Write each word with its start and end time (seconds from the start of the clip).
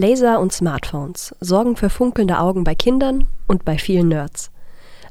Laser 0.00 0.40
und 0.40 0.50
Smartphones 0.50 1.34
sorgen 1.40 1.76
für 1.76 1.90
funkelnde 1.90 2.38
Augen 2.38 2.64
bei 2.64 2.74
Kindern 2.74 3.26
und 3.46 3.66
bei 3.66 3.76
vielen 3.76 4.08
Nerds. 4.08 4.50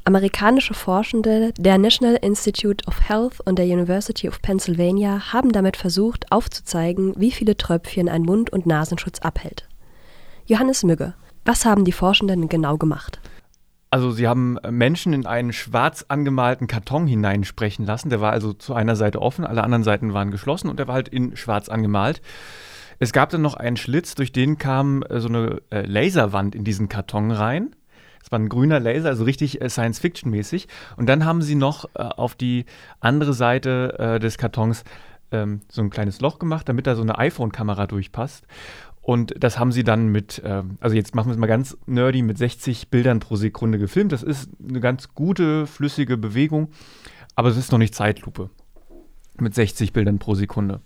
Amerikanische 0.04 0.74
Forschende 0.74 1.54
der 1.60 1.78
National 1.78 2.16
Institute 2.16 2.84
of 2.88 3.08
Health 3.08 3.40
und 3.46 3.60
der 3.60 3.68
University 3.68 4.28
of 4.28 4.42
Pennsylvania 4.42 5.32
haben 5.32 5.52
damit 5.52 5.78
versucht, 5.78 6.32
aufzuzeigen, 6.32 7.14
wie 7.18 7.30
viele 7.30 7.56
Tröpfchen 7.56 8.10
ein 8.10 8.24
Mund- 8.24 8.50
und 8.50 8.66
Nasenschutz 8.66 9.20
abhält. 9.20 9.70
Johannes 10.48 10.84
Mügge, 10.84 11.14
was 11.46 11.66
haben 11.66 11.86
die 11.86 11.92
Forschenden 11.92 12.50
genau 12.50 12.78
gemacht? 12.78 13.20
Also 13.92 14.10
sie 14.10 14.28
haben 14.28 14.58
Menschen 14.72 15.14
in 15.14 15.28
einen 15.28 15.54
schwarz 15.54 16.06
angemalten 16.08 16.66
Karton 16.66 17.06
hineinsprechen 17.06 17.86
lassen. 17.86 18.10
Der 18.10 18.22
war 18.22 18.32
also 18.32 18.54
zu 18.54 18.74
einer 18.74 18.96
Seite 18.96 19.22
offen, 19.22 19.46
alle 19.46 19.64
anderen 19.64 19.84
Seiten 19.84 20.16
waren 20.16 20.32
geschlossen 20.32 20.68
und 20.68 20.80
der 20.80 20.88
war 20.88 20.96
halt 20.96 21.10
in 21.10 21.38
schwarz 21.38 21.70
angemalt. 21.70 22.24
Es 23.00 23.14
gab 23.14 23.30
dann 23.30 23.42
noch 23.42 23.54
einen 23.56 23.78
Schlitz, 23.78 24.16
durch 24.16 24.32
den 24.32 24.58
kam 24.58 25.04
äh, 25.04 25.20
so 25.20 25.30
eine 25.30 25.62
äh, 25.72 25.86
Laserwand 25.86 26.54
in 26.54 26.64
diesen 26.66 26.90
Karton 26.90 27.32
rein. 27.32 27.76
Es 28.22 28.32
war 28.32 28.40
ein 28.40 28.50
grüner 28.50 28.80
Laser, 28.80 29.10
also 29.10 29.24
richtig 29.24 29.62
äh, 29.62 29.70
Science-Fiction-mäßig. 29.70 30.68
Und 30.98 31.08
dann 31.08 31.24
haben 31.26 31.42
sie 31.42 31.56
noch 31.56 31.86
äh, 31.96 32.00
auf 32.00 32.36
die 32.36 32.66
andere 33.00 33.34
Seite 33.34 33.96
äh, 33.98 34.20
des 34.20 34.38
Kartons 34.38 34.84
ähm, 35.32 35.62
so 35.70 35.82
ein 35.82 35.90
kleines 35.90 36.20
Loch 36.20 36.40
gemacht, 36.40 36.68
damit 36.68 36.88
da 36.88 36.96
so 36.96 37.02
eine 37.02 37.18
iPhone-Kamera 37.18 37.88
durchpasst. 37.88 38.46
Und 39.02 39.34
das 39.40 39.58
haben 39.58 39.72
sie 39.72 39.84
dann 39.84 40.10
mit, 40.10 40.40
äh, 40.44 40.64
also 40.82 40.96
jetzt 40.96 41.16
machen 41.16 41.30
wir 41.30 41.34
es 41.34 41.40
mal 41.40 41.48
ganz 41.48 41.78
nerdy, 41.86 42.22
mit 42.22 42.38
60 42.38 42.90
Bildern 42.90 43.22
pro 43.22 43.38
Sekunde 43.38 43.80
gefilmt. 43.80 44.12
Das 44.12 44.24
ist 44.24 44.50
eine 44.68 44.82
ganz 44.82 45.14
gute, 45.16 45.68
flüssige 45.68 46.18
Bewegung, 46.18 46.70
aber 47.36 47.50
es 47.50 47.58
ist 47.58 47.72
noch 47.72 47.80
nicht 47.80 47.96
Zeitlupe. 47.96 48.50
Mit 49.40 49.56
60 49.56 49.94
Bildern 49.94 50.20
pro 50.20 50.36
Sekunde. 50.36 50.82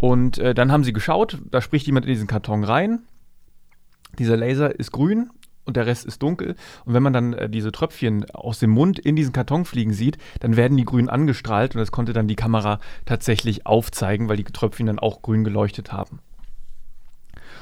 Und 0.00 0.38
äh, 0.38 0.54
dann 0.54 0.72
haben 0.72 0.84
sie 0.84 0.92
geschaut, 0.92 1.38
da 1.50 1.60
spricht 1.60 1.86
jemand 1.86 2.06
in 2.06 2.12
diesen 2.12 2.26
Karton 2.26 2.64
rein. 2.64 3.00
Dieser 4.18 4.36
Laser 4.36 4.78
ist 4.78 4.92
grün 4.92 5.30
und 5.64 5.76
der 5.76 5.86
Rest 5.86 6.06
ist 6.06 6.22
dunkel. 6.22 6.56
Und 6.84 6.94
wenn 6.94 7.02
man 7.02 7.12
dann 7.12 7.32
äh, 7.34 7.50
diese 7.50 7.70
Tröpfchen 7.70 8.28
aus 8.30 8.58
dem 8.58 8.70
Mund 8.70 8.98
in 8.98 9.14
diesen 9.14 9.32
Karton 9.32 9.64
fliegen 9.64 9.92
sieht, 9.92 10.16
dann 10.40 10.56
werden 10.56 10.76
die 10.76 10.84
grün 10.84 11.08
angestrahlt 11.08 11.74
und 11.74 11.80
das 11.80 11.92
konnte 11.92 12.12
dann 12.12 12.28
die 12.28 12.36
Kamera 12.36 12.80
tatsächlich 13.04 13.66
aufzeigen, 13.66 14.28
weil 14.28 14.38
die 14.38 14.44
Tröpfchen 14.44 14.86
dann 14.86 14.98
auch 14.98 15.22
grün 15.22 15.44
geleuchtet 15.44 15.92
haben. 15.92 16.20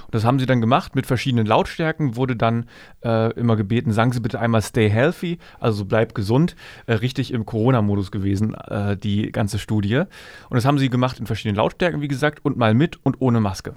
Und 0.09 0.14
das 0.14 0.25
haben 0.25 0.39
sie 0.39 0.47
dann 0.47 0.62
gemacht 0.62 0.97
mit 0.97 1.05
verschiedenen 1.05 1.45
Lautstärken, 1.45 2.17
wurde 2.17 2.34
dann 2.34 2.64
äh, 3.05 3.31
immer 3.34 3.56
gebeten, 3.56 3.92
sagen 3.92 4.11
Sie 4.11 4.20
bitte 4.20 4.41
einmal 4.41 4.62
Stay 4.62 4.89
Healthy, 4.89 5.39
also 5.61 5.84
bleib 5.84 6.15
gesund, 6.15 6.56
äh, 6.87 6.95
richtig 6.95 7.31
im 7.31 7.45
Corona-Modus 7.45 8.11
gewesen, 8.11 8.55
äh, 8.55 8.97
die 8.97 9.31
ganze 9.33 9.59
Studie. 9.59 10.05
Und 10.48 10.55
das 10.55 10.65
haben 10.65 10.78
sie 10.78 10.89
gemacht 10.89 11.20
in 11.20 11.27
verschiedenen 11.27 11.56
Lautstärken, 11.56 12.00
wie 12.00 12.09
gesagt, 12.09 12.42
und 12.42 12.56
mal 12.56 12.73
mit 12.73 13.05
und 13.05 13.20
ohne 13.20 13.41
Maske. 13.41 13.75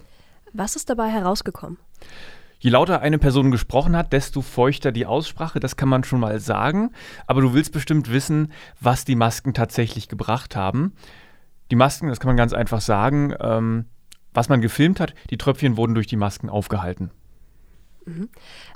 Was 0.54 0.78
ist 0.78 0.90
dabei 0.90 1.10
herausgekommen? 1.10 1.78
Je 2.60 2.70
lauter 2.70 3.02
eine 3.02 3.18
Person 3.18 3.52
gesprochen 3.52 3.98
hat, 3.98 4.14
desto 4.14 4.42
feuchter 4.42 4.94
die 4.94 5.06
Aussprache, 5.06 5.60
das 5.60 5.76
kann 5.76 5.90
man 5.90 6.06
schon 6.06 6.22
mal 6.22 6.40
sagen. 6.40 6.92
Aber 7.28 7.42
du 7.42 7.54
willst 7.54 7.74
bestimmt 7.74 8.10
wissen, 8.10 8.54
was 8.80 9.04
die 9.04 9.16
Masken 9.16 9.54
tatsächlich 9.54 10.08
gebracht 10.08 10.56
haben. 10.56 10.94
Die 11.72 11.76
Masken, 11.76 12.08
das 12.08 12.22
kann 12.22 12.30
man 12.30 12.38
ganz 12.38 12.54
einfach 12.54 12.80
sagen, 12.80 13.34
ähm, 13.42 13.86
was 14.34 14.50
man 14.50 14.62
gefilmt 14.62 15.00
hat, 15.00 15.14
die 15.30 15.38
Tröpfchen 15.38 15.78
wurden 15.78 15.96
durch 15.96 16.08
die 16.08 16.18
Masken 16.18 16.50
aufgehalten. 16.50 17.12
Mhm. 18.06 18.30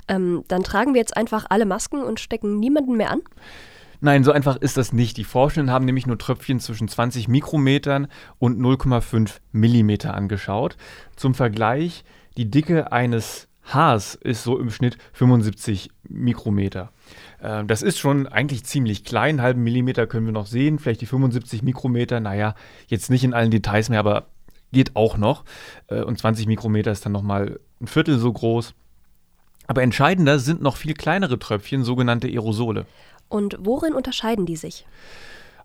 Ähm, 0.08 0.44
dann 0.48 0.62
tragen 0.62 0.94
wir 0.94 1.00
jetzt 1.00 1.16
einfach 1.16 1.46
alle 1.48 1.66
Masken 1.66 2.02
und 2.02 2.20
stecken 2.20 2.58
niemanden 2.58 2.96
mehr 2.96 3.10
an? 3.10 3.20
Nein, 4.00 4.24
so 4.24 4.32
einfach 4.32 4.56
ist 4.56 4.76
das 4.76 4.92
nicht. 4.92 5.16
Die 5.16 5.24
Forschenden 5.24 5.72
haben 5.72 5.84
nämlich 5.84 6.06
nur 6.06 6.18
Tröpfchen 6.18 6.60
zwischen 6.60 6.88
20 6.88 7.28
Mikrometern 7.28 8.08
und 8.38 8.60
0,5 8.60 9.38
Millimeter 9.52 10.14
angeschaut. 10.14 10.76
Zum 11.16 11.34
Vergleich, 11.34 12.04
die 12.36 12.50
Dicke 12.50 12.92
eines 12.92 13.48
Haars 13.62 14.14
ist 14.14 14.44
so 14.44 14.58
im 14.58 14.70
Schnitt 14.70 14.96
75 15.12 15.90
Mikrometer. 16.08 16.92
Äh, 17.40 17.64
das 17.64 17.82
ist 17.82 17.98
schon 17.98 18.26
eigentlich 18.28 18.64
ziemlich 18.64 19.04
klein. 19.04 19.26
Einen 19.26 19.42
halben 19.42 19.64
Millimeter 19.64 20.06
können 20.06 20.26
wir 20.26 20.32
noch 20.32 20.46
sehen. 20.46 20.78
Vielleicht 20.78 21.00
die 21.00 21.06
75 21.06 21.62
Mikrometer. 21.62 22.20
Naja, 22.20 22.54
jetzt 22.86 23.10
nicht 23.10 23.24
in 23.24 23.34
allen 23.34 23.50
Details 23.50 23.88
mehr, 23.88 24.00
aber 24.00 24.28
geht 24.72 24.96
auch 24.96 25.16
noch. 25.16 25.44
Äh, 25.88 26.02
und 26.02 26.18
20 26.18 26.46
Mikrometer 26.46 26.92
ist 26.92 27.04
dann 27.04 27.12
nochmal 27.12 27.60
ein 27.80 27.86
Viertel 27.86 28.18
so 28.18 28.32
groß. 28.32 28.74
Aber 29.66 29.82
entscheidender 29.82 30.38
sind 30.38 30.62
noch 30.62 30.76
viel 30.76 30.94
kleinere 30.94 31.38
Tröpfchen, 31.38 31.82
sogenannte 31.82 32.28
Aerosole. 32.28 32.86
Und 33.28 33.56
worin 33.60 33.94
unterscheiden 33.94 34.46
die 34.46 34.56
sich? 34.56 34.86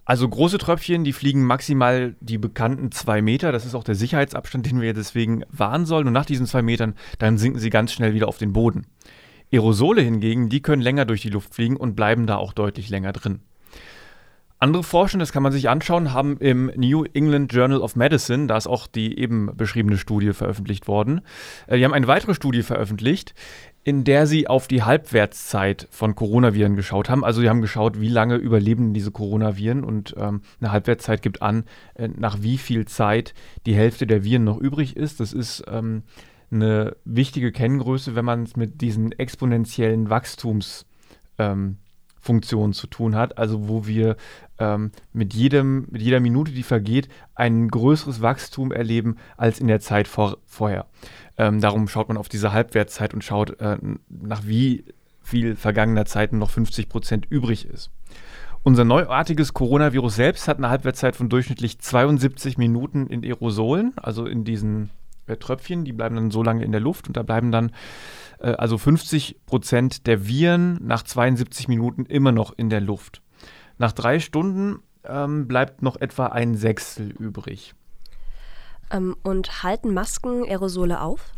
Also 0.03 0.28
große 0.28 0.57
Tröpfchen, 0.57 1.03
die 1.03 1.13
fliegen 1.13 1.45
maximal 1.45 2.16
die 2.19 2.40
bekannten 2.40 2.91
zwei 2.91 3.22
Meter. 3.22 3.51
Das 3.51 3.66
ist 3.66 3.75
auch 3.75 3.84
der 3.84 3.95
Sicherheitsabstand, 3.95 4.66
den 4.66 4.81
wir 4.81 4.94
deswegen 4.94 5.44
wahren 5.50 5.85
sollen. 5.85 6.07
Und 6.07 6.13
nach 6.13 6.25
diesen 6.25 6.47
zwei 6.47 6.63
Metern, 6.63 6.95
dann 7.19 7.38
sinken 7.38 7.59
sie 7.59 7.69
ganz 7.69 7.94
schnell 7.94 8.13
wieder 8.13 8.28
auf 8.28 8.40
den 8.40 8.53
Boden. 8.53 8.88
Aerosole 9.53 10.01
hingegen, 10.01 10.50
die 10.50 10.61
können 10.61 10.81
länger 10.81 11.06
durch 11.06 11.22
die 11.22 11.29
Luft 11.29 11.53
fliegen 11.53 11.78
und 11.78 11.95
bleiben 11.95 12.25
da 12.25 12.38
auch 12.38 12.53
deutlich 12.53 12.90
länger 12.90 13.13
drin. 13.13 13.41
Andere 14.61 14.83
Forschende, 14.83 15.23
das 15.23 15.31
kann 15.31 15.41
man 15.41 15.51
sich 15.51 15.69
anschauen, 15.69 16.13
haben 16.13 16.38
im 16.38 16.72
New 16.75 17.03
England 17.13 17.51
Journal 17.51 17.79
of 17.79 17.95
Medicine, 17.95 18.45
da 18.45 18.57
ist 18.57 18.67
auch 18.67 18.85
die 18.85 19.17
eben 19.17 19.49
beschriebene 19.57 19.97
Studie 19.97 20.33
veröffentlicht 20.33 20.88
worden, 20.88 21.22
äh, 21.66 21.77
die 21.77 21.83
haben 21.83 21.95
eine 21.95 22.05
weitere 22.05 22.35
Studie 22.35 22.61
veröffentlicht, 22.61 23.33
in 23.83 24.03
der 24.03 24.27
sie 24.27 24.47
auf 24.47 24.67
die 24.67 24.83
Halbwertszeit 24.83 25.88
von 25.89 26.13
Coronaviren 26.13 26.75
geschaut 26.75 27.09
haben. 27.09 27.25
Also 27.25 27.41
sie 27.41 27.49
haben 27.49 27.61
geschaut, 27.61 27.99
wie 27.99 28.07
lange 28.07 28.35
überleben 28.35 28.94
diese 28.94 29.09
Coronaviren 29.09 29.83
und 29.83 30.13
ähm, 30.19 30.41
eine 30.59 30.72
Halbwertszeit 30.72 31.23
gibt 31.23 31.41
an, 31.41 31.63
äh, 31.95 32.07
nach 32.09 32.43
wie 32.43 32.59
viel 32.59 32.85
Zeit 32.85 33.33
die 33.66 33.73
Hälfte 33.73 34.05
der 34.05 34.23
Viren 34.23 34.43
noch 34.43 34.59
übrig 34.59 34.95
ist. 34.95 35.19
Das 35.19 35.33
ist 35.33 35.63
ähm, 35.69 36.03
eine 36.51 36.95
wichtige 37.03 37.51
Kenngröße, 37.51 38.13
wenn 38.13 38.25
man 38.25 38.43
es 38.43 38.55
mit 38.55 38.81
diesen 38.81 39.11
exponentiellen 39.11 40.11
Wachstumsfunktionen 40.11 40.85
ähm, 41.39 41.78
zu 42.21 42.87
tun 42.87 43.15
hat, 43.15 43.37
also 43.37 43.67
wo 43.67 43.85
wir 43.87 44.15
ähm, 44.59 44.91
mit, 45.13 45.33
jedem, 45.33 45.87
mit 45.89 46.01
jeder 46.01 46.19
Minute, 46.19 46.51
die 46.51 46.63
vergeht, 46.63 47.09
ein 47.35 47.67
größeres 47.67 48.21
Wachstum 48.21 48.71
erleben 48.71 49.17
als 49.37 49.59
in 49.59 49.67
der 49.67 49.79
Zeit 49.79 50.07
vor, 50.07 50.37
vorher. 50.45 50.85
Ähm, 51.37 51.61
darum 51.61 51.87
schaut 51.87 52.07
man 52.07 52.17
auf 52.17 52.29
diese 52.29 52.53
Halbwertszeit 52.53 53.13
und 53.13 53.23
schaut, 53.23 53.59
äh, 53.59 53.77
nach 54.09 54.45
wie 54.45 54.85
viel 55.23 55.55
vergangener 55.55 56.05
Zeiten 56.05 56.37
noch 56.37 56.49
50 56.49 56.89
Prozent 56.89 57.25
übrig 57.29 57.65
ist. 57.65 57.89
Unser 58.63 58.85
neuartiges 58.85 59.53
Coronavirus 59.53 60.15
selbst 60.15 60.47
hat 60.47 60.57
eine 60.57 60.69
Halbwertszeit 60.69 61.15
von 61.15 61.29
durchschnittlich 61.29 61.79
72 61.79 62.59
Minuten 62.59 63.07
in 63.07 63.23
Aerosolen, 63.23 63.93
also 63.97 64.27
in 64.27 64.43
diesen 64.43 64.91
Tröpfchen, 65.39 65.85
die 65.85 65.93
bleiben 65.93 66.15
dann 66.15 66.31
so 66.31 66.43
lange 66.43 66.63
in 66.63 66.71
der 66.71 66.81
Luft 66.81 67.07
und 67.07 67.17
da 67.17 67.23
bleiben 67.23 67.51
dann 67.51 67.71
äh, 68.39 68.51
also 68.51 68.77
50 68.77 69.45
Prozent 69.45 70.07
der 70.07 70.27
Viren 70.27 70.79
nach 70.81 71.03
72 71.03 71.67
Minuten 71.67 72.05
immer 72.05 72.31
noch 72.31 72.53
in 72.57 72.69
der 72.69 72.81
Luft. 72.81 73.21
Nach 73.77 73.91
drei 73.91 74.19
Stunden 74.19 74.79
ähm, 75.03 75.47
bleibt 75.47 75.81
noch 75.81 75.99
etwa 75.99 76.27
ein 76.27 76.55
Sechstel 76.55 77.11
übrig. 77.11 77.73
Ähm, 78.91 79.15
und 79.23 79.63
halten 79.63 79.93
Masken 79.93 80.43
Aerosole 80.43 81.01
auf? 81.01 81.31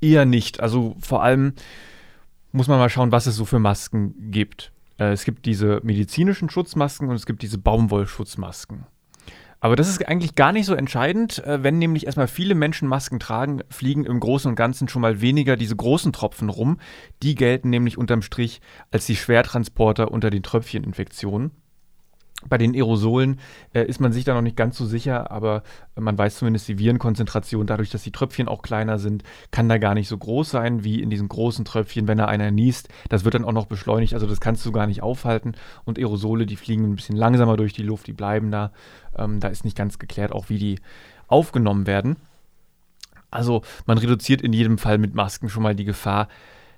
Eher 0.00 0.24
nicht. 0.24 0.60
Also 0.60 0.96
vor 1.00 1.22
allem 1.22 1.54
muss 2.52 2.68
man 2.68 2.78
mal 2.78 2.90
schauen, 2.90 3.12
was 3.12 3.26
es 3.26 3.36
so 3.36 3.44
für 3.44 3.58
Masken 3.58 4.30
gibt. 4.30 4.72
Äh, 4.98 5.12
es 5.12 5.24
gibt 5.24 5.46
diese 5.46 5.80
medizinischen 5.82 6.50
Schutzmasken 6.50 7.08
und 7.08 7.14
es 7.14 7.26
gibt 7.26 7.42
diese 7.42 7.58
Baumwollschutzmasken. 7.58 8.86
Aber 9.60 9.76
das 9.76 9.88
ist 9.88 10.06
eigentlich 10.08 10.34
gar 10.34 10.52
nicht 10.52 10.64
so 10.64 10.74
entscheidend, 10.74 11.44
äh, 11.44 11.62
wenn 11.62 11.78
nämlich 11.78 12.06
erstmal 12.06 12.28
viele 12.28 12.54
Menschen 12.54 12.88
Masken 12.88 13.20
tragen, 13.20 13.60
fliegen 13.68 14.04
im 14.04 14.18
Großen 14.18 14.48
und 14.48 14.56
Ganzen 14.56 14.88
schon 14.88 15.02
mal 15.02 15.20
weniger 15.20 15.56
diese 15.56 15.76
großen 15.76 16.12
Tropfen 16.12 16.48
rum. 16.48 16.80
Die 17.22 17.34
gelten 17.34 17.68
nämlich 17.68 17.98
unterm 17.98 18.22
Strich 18.22 18.60
als 18.90 19.06
die 19.06 19.16
Schwertransporter 19.16 20.10
unter 20.10 20.30
den 20.30 20.42
Tröpfcheninfektionen. 20.42 21.50
Bei 22.48 22.56
den 22.56 22.74
Aerosolen 22.74 23.38
äh, 23.74 23.84
ist 23.84 24.00
man 24.00 24.12
sich 24.12 24.24
da 24.24 24.32
noch 24.32 24.40
nicht 24.40 24.56
ganz 24.56 24.78
so 24.78 24.86
sicher, 24.86 25.30
aber 25.30 25.62
man 25.94 26.16
weiß 26.16 26.38
zumindest 26.38 26.68
die 26.68 26.78
Virenkonzentration, 26.78 27.66
dadurch, 27.66 27.90
dass 27.90 28.02
die 28.02 28.12
Tröpfchen 28.12 28.48
auch 28.48 28.62
kleiner 28.62 28.98
sind, 28.98 29.24
kann 29.50 29.68
da 29.68 29.76
gar 29.76 29.94
nicht 29.94 30.08
so 30.08 30.16
groß 30.16 30.50
sein 30.50 30.82
wie 30.82 31.02
in 31.02 31.10
diesen 31.10 31.28
großen 31.28 31.66
Tröpfchen, 31.66 32.08
wenn 32.08 32.16
da 32.16 32.24
einer 32.24 32.50
niest. 32.50 32.88
Das 33.10 33.24
wird 33.24 33.34
dann 33.34 33.44
auch 33.44 33.52
noch 33.52 33.66
beschleunigt, 33.66 34.14
also 34.14 34.26
das 34.26 34.40
kannst 34.40 34.64
du 34.64 34.72
gar 34.72 34.86
nicht 34.86 35.02
aufhalten. 35.02 35.52
Und 35.84 35.98
Aerosole, 35.98 36.46
die 36.46 36.56
fliegen 36.56 36.84
ein 36.84 36.96
bisschen 36.96 37.16
langsamer 37.16 37.58
durch 37.58 37.74
die 37.74 37.82
Luft, 37.82 38.06
die 38.06 38.14
bleiben 38.14 38.50
da. 38.50 38.72
Ähm, 39.16 39.40
da 39.40 39.48
ist 39.48 39.64
nicht 39.64 39.76
ganz 39.76 39.98
geklärt, 39.98 40.32
auch 40.32 40.48
wie 40.48 40.58
die 40.58 40.80
aufgenommen 41.28 41.86
werden. 41.86 42.16
Also 43.30 43.62
man 43.86 43.98
reduziert 43.98 44.40
in 44.40 44.52
jedem 44.52 44.78
Fall 44.78 44.96
mit 44.96 45.14
Masken 45.14 45.50
schon 45.50 45.62
mal 45.62 45.76
die 45.76 45.84
Gefahr, 45.84 46.28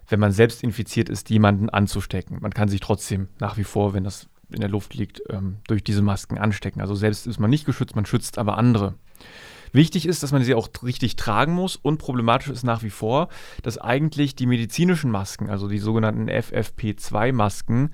wenn 0.08 0.20
man 0.20 0.32
selbst 0.32 0.62
infiziert 0.62 1.08
ist, 1.08 1.30
jemanden 1.30 1.70
anzustecken. 1.70 2.38
Man 2.40 2.52
kann 2.52 2.68
sich 2.68 2.80
trotzdem 2.80 3.28
nach 3.38 3.56
wie 3.56 3.64
vor, 3.64 3.94
wenn 3.94 4.04
das 4.04 4.28
in 4.54 4.60
der 4.60 4.70
Luft 4.70 4.94
liegt, 4.94 5.22
ähm, 5.30 5.56
durch 5.66 5.82
diese 5.84 6.02
Masken 6.02 6.38
anstecken. 6.38 6.80
Also 6.80 6.94
selbst 6.94 7.26
ist 7.26 7.38
man 7.38 7.50
nicht 7.50 7.66
geschützt, 7.66 7.96
man 7.96 8.06
schützt 8.06 8.38
aber 8.38 8.58
andere. 8.58 8.94
Wichtig 9.72 10.06
ist, 10.06 10.22
dass 10.22 10.32
man 10.32 10.44
sie 10.44 10.54
auch 10.54 10.68
richtig 10.82 11.16
tragen 11.16 11.54
muss 11.54 11.76
und 11.76 11.98
problematisch 11.98 12.48
ist 12.48 12.62
nach 12.62 12.82
wie 12.82 12.90
vor, 12.90 13.28
dass 13.62 13.78
eigentlich 13.78 14.36
die 14.36 14.46
medizinischen 14.46 15.10
Masken, 15.10 15.48
also 15.48 15.66
die 15.66 15.78
sogenannten 15.78 16.28
FFP2-Masken, 16.28 17.90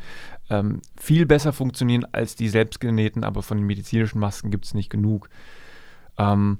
ähm, 0.51 0.83
viel 0.97 1.25
besser 1.25 1.53
funktionieren 1.53 2.05
als 2.11 2.35
die 2.35 2.49
selbstgenähten, 2.49 3.23
aber 3.23 3.43
von 3.43 3.59
den 3.59 3.67
medizinischen 3.67 4.19
Masken 4.19 4.51
gibt 4.51 4.65
es 4.65 4.75
nicht 4.75 4.91
genug. 4.91 5.29
Ähm, 6.19 6.59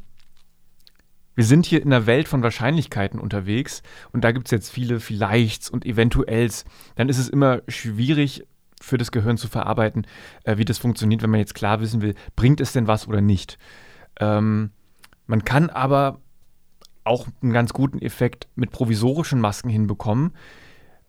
wir 1.35 1.45
sind 1.45 1.67
hier 1.67 1.83
in 1.83 1.93
einer 1.93 2.07
Welt 2.07 2.29
von 2.29 2.43
Wahrscheinlichkeiten 2.43 3.19
unterwegs 3.21 3.83
und 4.13 4.23
da 4.23 4.33
gibt 4.33 4.49
es 4.49 4.51
jetzt 4.51 4.71
viele 4.71 5.01
Vielleichts 5.01 5.69
und 5.71 5.85
Eventuells. 5.85 6.65
Dann 6.97 7.09
ist 7.09 7.19
es 7.19 7.29
immer 7.29 7.63
schwierig 7.69 8.45
für 8.85 8.99
das 8.99 9.13
Gehirn 9.13 9.37
zu 9.37 9.49
verarbeiten, 9.49 10.07
äh, 10.45 10.59
wie 10.59 10.65
das 10.65 10.79
funktioniert, 10.79 11.23
wenn 11.23 11.31
man 11.31 11.41
jetzt 11.41 11.55
klar 11.55 11.81
wissen 11.81 12.03
will, 12.03 12.15
bringt 12.37 12.61
es 12.61 12.73
denn 12.73 12.87
was 12.87 13.09
oder 13.09 13.21
nicht. 13.21 13.59
Ähm, 14.21 14.71
man 15.27 15.45
kann 15.45 15.71
aber 15.71 16.21
auch 17.05 17.27
einen 17.43 17.53
ganz 17.53 17.73
guten 17.73 18.01
Effekt 18.01 18.49
mit 18.55 18.71
provisorischen 18.71 19.41
Masken 19.41 19.71
hinbekommen, 19.71 20.33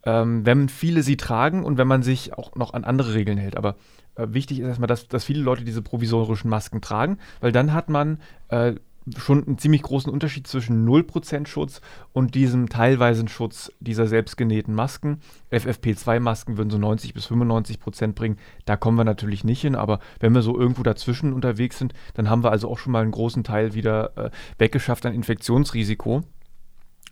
ähm, 0.04 0.46
wenn 0.46 0.70
viele 0.70 1.04
sie 1.04 1.18
tragen 1.18 1.64
und 1.64 1.78
wenn 1.78 1.88
man 1.88 2.04
sich 2.04 2.34
auch 2.34 2.56
noch 2.56 2.74
an 2.74 2.84
andere 2.84 3.14
Regeln 3.14 3.38
hält. 3.38 3.58
Aber 3.58 3.76
äh, 4.16 4.28
wichtig 4.30 4.60
ist 4.60 4.68
erstmal, 4.68 4.88
dass, 4.88 5.08
dass 5.08 5.26
viele 5.26 5.42
Leute 5.42 5.64
diese 5.64 5.82
provisorischen 5.82 6.50
Masken 6.50 6.82
tragen, 6.82 7.18
weil 7.42 7.52
dann 7.52 7.74
hat 7.74 7.90
man 7.90 8.20
äh, 8.50 8.76
schon 9.18 9.46
einen 9.46 9.58
ziemlich 9.58 9.82
großen 9.82 10.12
Unterschied 10.12 10.48
zwischen 10.48 10.88
0% 10.88 11.48
Schutz 11.48 11.82
und 12.14 12.36
diesem 12.36 12.70
teilweisen 12.70 13.28
Schutz 13.28 13.72
dieser 13.80 14.08
selbstgenähten 14.08 14.74
Masken. 14.74 15.20
FFP2-Masken 15.52 16.58
würden 16.58 16.70
so 16.70 16.78
90 16.78 17.14
bis 17.14 17.28
95% 17.28 18.14
bringen. 18.14 18.38
Da 18.66 18.78
kommen 18.78 18.98
wir 18.98 19.06
natürlich 19.06 19.44
nicht 19.44 19.62
hin, 19.62 19.76
aber 19.76 20.00
wenn 20.20 20.34
wir 20.34 20.42
so 20.42 20.58
irgendwo 20.58 20.84
dazwischen 20.84 21.34
unterwegs 21.34 21.78
sind, 21.78 21.94
dann 22.14 22.30
haben 22.30 22.44
wir 22.44 22.52
also 22.52 22.70
auch 22.70 22.78
schon 22.78 22.92
mal 22.92 23.02
einen 23.02 23.12
großen 23.12 23.44
Teil 23.44 23.74
wieder 23.74 24.18
äh, 24.18 24.30
weggeschafft 24.58 25.06
an 25.06 25.14
Infektionsrisiko. 25.14 26.24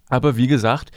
Aber 0.09 0.37
wie 0.37 0.47
gesagt, 0.47 0.91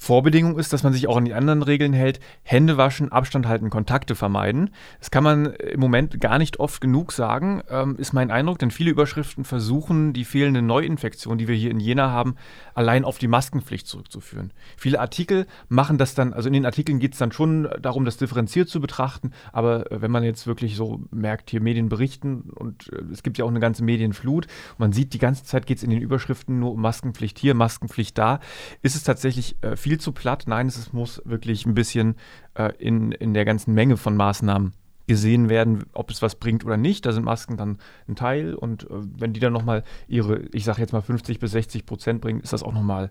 Vorbedingung 0.00 0.56
ist, 0.58 0.72
dass 0.72 0.84
man 0.84 0.92
sich 0.92 1.08
auch 1.08 1.16
an 1.16 1.24
die 1.24 1.34
anderen 1.34 1.64
Regeln 1.64 1.92
hält. 1.92 2.20
Hände 2.44 2.76
waschen, 2.76 3.10
Abstand 3.10 3.48
halten, 3.48 3.68
Kontakte 3.68 4.14
vermeiden. 4.14 4.70
Das 5.00 5.10
kann 5.10 5.24
man 5.24 5.46
im 5.46 5.80
Moment 5.80 6.20
gar 6.20 6.38
nicht 6.38 6.60
oft 6.60 6.80
genug 6.80 7.10
sagen, 7.10 7.62
ähm, 7.68 7.96
ist 7.96 8.12
mein 8.12 8.30
Eindruck, 8.30 8.60
denn 8.60 8.70
viele 8.70 8.90
Überschriften 8.90 9.44
versuchen, 9.44 10.12
die 10.12 10.24
fehlende 10.24 10.62
Neuinfektion, 10.62 11.36
die 11.36 11.48
wir 11.48 11.56
hier 11.56 11.72
in 11.72 11.80
Jena 11.80 12.12
haben, 12.12 12.36
allein 12.74 13.04
auf 13.04 13.18
die 13.18 13.26
Maskenpflicht 13.26 13.88
zurückzuführen. 13.88 14.52
Viele 14.76 15.00
Artikel 15.00 15.48
machen 15.68 15.98
das 15.98 16.14
dann, 16.14 16.32
also 16.32 16.46
in 16.46 16.52
den 16.52 16.64
Artikeln 16.64 17.00
geht 17.00 17.14
es 17.14 17.18
dann 17.18 17.32
schon 17.32 17.68
darum, 17.82 18.04
das 18.04 18.18
differenziert 18.18 18.68
zu 18.68 18.80
betrachten, 18.80 19.32
aber 19.52 19.90
äh, 19.90 20.00
wenn 20.00 20.12
man 20.12 20.22
jetzt 20.22 20.46
wirklich 20.46 20.76
so 20.76 21.00
merkt, 21.10 21.50
hier 21.50 21.60
Medien 21.60 21.88
berichten 21.88 22.50
und 22.54 22.88
äh, 22.92 23.02
es 23.12 23.24
gibt 23.24 23.36
ja 23.36 23.44
auch 23.44 23.50
eine 23.50 23.60
ganze 23.60 23.82
Medienflut, 23.82 24.46
man 24.78 24.92
sieht, 24.92 25.12
die 25.12 25.18
ganze 25.18 25.42
Zeit 25.42 25.66
geht 25.66 25.78
es 25.78 25.82
in 25.82 25.90
den 25.90 26.00
Überschriften 26.00 26.60
nur 26.60 26.70
um 26.70 26.80
Maskenpflicht 26.80 27.36
hier, 27.36 27.54
Maskenpflicht 27.54 28.16
da, 28.16 28.38
ist 28.80 28.94
es 28.94 29.02
tatsächlich 29.02 29.56
äh, 29.62 29.74
viel 29.74 29.87
viel 29.88 29.98
zu 29.98 30.12
platt. 30.12 30.44
Nein, 30.46 30.66
es 30.66 30.92
muss 30.92 31.22
wirklich 31.24 31.64
ein 31.64 31.72
bisschen 31.72 32.16
äh, 32.54 32.72
in, 32.78 33.10
in 33.12 33.32
der 33.32 33.46
ganzen 33.46 33.72
Menge 33.72 33.96
von 33.96 34.16
Maßnahmen 34.16 34.74
gesehen 35.06 35.48
werden, 35.48 35.86
ob 35.94 36.10
es 36.10 36.20
was 36.20 36.34
bringt 36.34 36.62
oder 36.66 36.76
nicht. 36.76 37.06
Da 37.06 37.12
sind 37.12 37.24
Masken 37.24 37.56
dann 37.56 37.78
ein 38.06 38.14
Teil 38.14 38.54
und 38.54 38.84
äh, 38.84 38.88
wenn 38.90 39.32
die 39.32 39.40
dann 39.40 39.54
nochmal 39.54 39.82
ihre, 40.06 40.40
ich 40.52 40.64
sage 40.64 40.82
jetzt 40.82 40.92
mal 40.92 41.00
50 41.00 41.38
bis 41.38 41.52
60 41.52 41.86
Prozent 41.86 42.20
bringen, 42.20 42.40
ist 42.40 42.52
das 42.52 42.62
auch 42.62 42.74
nochmal 42.74 43.10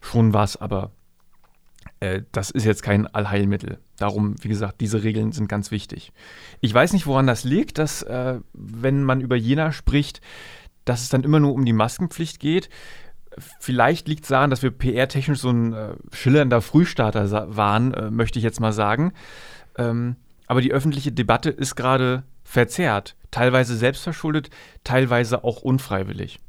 schon 0.00 0.32
was, 0.32 0.56
aber 0.56 0.92
äh, 1.98 2.22
das 2.30 2.52
ist 2.52 2.64
jetzt 2.64 2.84
kein 2.84 3.08
Allheilmittel. 3.08 3.80
Darum, 3.96 4.36
wie 4.44 4.48
gesagt, 4.48 4.80
diese 4.80 5.02
Regeln 5.02 5.32
sind 5.32 5.48
ganz 5.48 5.72
wichtig. 5.72 6.12
Ich 6.60 6.72
weiß 6.72 6.92
nicht, 6.92 7.08
woran 7.08 7.26
das 7.26 7.42
liegt, 7.42 7.78
dass 7.78 8.02
äh, 8.02 8.38
wenn 8.52 9.02
man 9.02 9.20
über 9.20 9.34
Jena 9.34 9.72
spricht, 9.72 10.20
dass 10.84 11.02
es 11.02 11.08
dann 11.08 11.24
immer 11.24 11.40
nur 11.40 11.52
um 11.52 11.64
die 11.64 11.72
Maskenpflicht 11.72 12.38
geht. 12.38 12.70
Vielleicht 13.60 14.08
liegt 14.08 14.24
es 14.24 14.28
daran, 14.28 14.50
dass 14.50 14.62
wir 14.62 14.70
PR-technisch 14.70 15.40
so 15.40 15.50
ein 15.50 15.72
äh, 15.72 15.94
schillernder 16.12 16.60
Frühstarter 16.60 17.56
waren, 17.56 17.94
äh, 17.94 18.10
möchte 18.10 18.38
ich 18.38 18.44
jetzt 18.44 18.60
mal 18.60 18.72
sagen. 18.72 19.12
Ähm, 19.76 20.16
aber 20.46 20.60
die 20.60 20.72
öffentliche 20.72 21.12
Debatte 21.12 21.50
ist 21.50 21.76
gerade 21.76 22.24
verzerrt, 22.42 23.16
teilweise 23.30 23.76
selbstverschuldet, 23.76 24.50
teilweise 24.82 25.44
auch 25.44 25.62
unfreiwillig. 25.62 26.40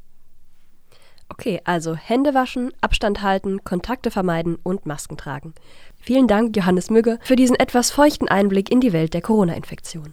Okay, 1.28 1.60
also 1.64 1.94
Hände 1.94 2.34
waschen, 2.34 2.72
Abstand 2.82 3.22
halten, 3.22 3.64
Kontakte 3.64 4.10
vermeiden 4.10 4.56
und 4.62 4.84
Masken 4.84 5.16
tragen. 5.16 5.54
Vielen 5.96 6.28
Dank, 6.28 6.54
Johannes 6.56 6.90
Mügge, 6.90 7.18
für 7.22 7.36
diesen 7.36 7.56
etwas 7.56 7.90
feuchten 7.90 8.28
Einblick 8.28 8.70
in 8.70 8.80
die 8.80 8.92
Welt 8.92 9.14
der 9.14 9.22
Corona-Infektion. 9.22 10.12